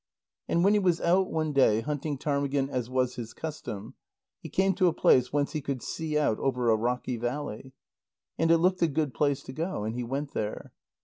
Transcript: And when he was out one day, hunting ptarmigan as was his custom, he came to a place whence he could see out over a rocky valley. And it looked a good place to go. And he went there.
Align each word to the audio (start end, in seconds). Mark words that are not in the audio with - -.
And 0.47 0.63
when 0.63 0.73
he 0.73 0.79
was 0.79 0.99
out 0.99 1.29
one 1.29 1.53
day, 1.53 1.81
hunting 1.81 2.17
ptarmigan 2.17 2.71
as 2.71 2.89
was 2.89 3.17
his 3.17 3.35
custom, 3.35 3.93
he 4.39 4.49
came 4.49 4.73
to 4.73 4.87
a 4.87 4.93
place 4.93 5.31
whence 5.31 5.51
he 5.51 5.61
could 5.61 5.83
see 5.83 6.17
out 6.17 6.39
over 6.39 6.71
a 6.71 6.75
rocky 6.75 7.17
valley. 7.17 7.73
And 8.35 8.49
it 8.49 8.57
looked 8.57 8.81
a 8.81 8.87
good 8.87 9.13
place 9.13 9.43
to 9.43 9.53
go. 9.53 9.83
And 9.83 9.93
he 9.93 10.03
went 10.03 10.33
there. 10.33 10.73